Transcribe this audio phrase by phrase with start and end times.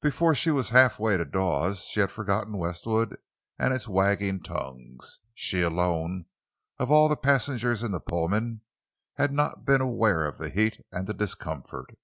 [0.00, 3.18] Before she was half way to Dawes she had forgotten Westwood
[3.58, 5.20] and its wagging tongues.
[5.34, 6.24] She alone,
[6.78, 8.62] of all the passengers in the Pullman,
[9.18, 11.94] had not been aware of the heat and the discomfort.